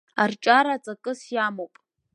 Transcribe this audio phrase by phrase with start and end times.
[0.21, 1.73] Арҿиара ҵакыс иамоуп…